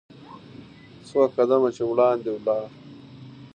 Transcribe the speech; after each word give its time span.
څو 1.07 1.19
قدمه 1.35 1.69
چې 1.75 1.83
وړاندې 1.91 2.29
ولاړ. 2.33 2.63